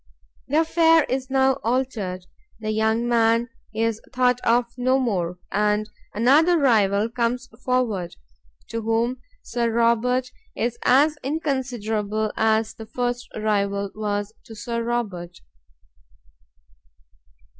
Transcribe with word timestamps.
The 0.47 0.61
affair 0.61 1.03
is 1.03 1.29
now 1.29 1.59
altered, 1.63 2.25
that 2.59 2.71
young 2.71 3.07
man 3.07 3.49
is 3.71 4.01
thought 4.11 4.39
of 4.39 4.65
no 4.75 4.97
more, 4.97 5.37
and 5.51 5.87
another 6.15 6.57
rival 6.57 7.07
comes 7.07 7.47
forward, 7.63 8.15
to 8.69 8.81
whom 8.81 9.21
Sir 9.43 9.69
Robert 9.71 10.31
is 10.55 10.79
as 10.85 11.17
inconsiderable 11.21 12.31
as 12.35 12.73
the 12.73 12.87
first 12.87 13.27
rival 13.35 13.91
was 13.93 14.33
to 14.45 14.55
Sir 14.55 14.81
Robert." 14.83 15.37